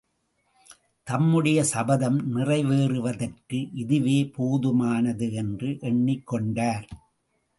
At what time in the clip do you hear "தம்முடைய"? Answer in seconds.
1.03-1.63